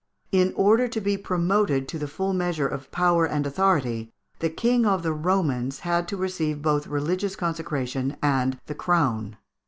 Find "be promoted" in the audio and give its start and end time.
0.99-1.87